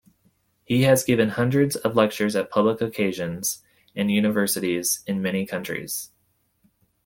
He 0.65 0.81
has 0.81 1.03
given 1.03 1.29
hundreds 1.29 1.75
of 1.75 1.95
lectures 1.95 2.35
at 2.35 2.49
public 2.49 2.81
occasions 2.81 3.61
and 3.95 4.09
universities 4.09 5.03
in 5.05 5.21
many 5.21 5.45
countries. 5.45 6.09